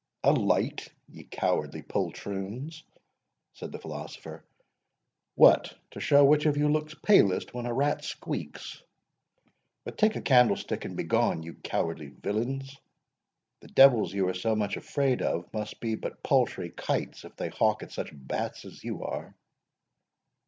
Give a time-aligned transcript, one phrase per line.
[0.23, 2.83] "A light, ye cowardly poltroons?"
[3.53, 4.43] said the philosopher;
[5.35, 10.97] "what—to show which of you looks palest when a rat squeaks?—but take a candlestick and
[10.97, 12.75] begone, you cowardly villains!
[13.59, 17.49] the devils you are so much afraid of must be but paltry kites, if they
[17.49, 19.35] hawk at such bats as you are."